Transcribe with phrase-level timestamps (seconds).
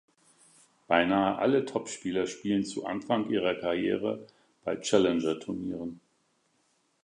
[0.87, 4.25] Beinahe alle Topspieler spielen zu Anfang ihrer Karriere
[4.63, 5.99] bei Challenger-Turnieren.